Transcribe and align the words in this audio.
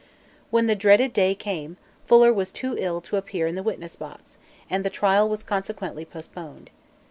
When 0.49 0.65
the 0.65 0.73
dreaded 0.73 1.13
day 1.13 1.35
came, 1.35 1.77
Fuller 2.07 2.33
was 2.33 2.51
too 2.51 2.75
ill 2.75 3.01
to 3.01 3.17
appear 3.17 3.45
in 3.45 3.53
the 3.53 3.61
witness 3.61 3.95
box, 3.95 4.39
and 4.67 4.83
the 4.83 4.89
trial 4.89 5.29
was 5.29 5.43
consequently 5.43 6.05
postponed. 6.05 6.71